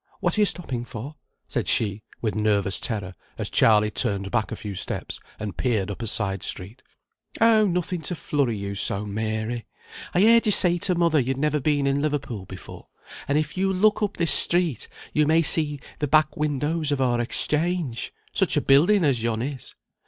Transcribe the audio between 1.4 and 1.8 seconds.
said